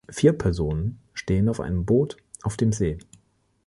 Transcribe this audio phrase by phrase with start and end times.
[0.09, 2.97] Vier Personen stehen auf einem Boot auf dem See.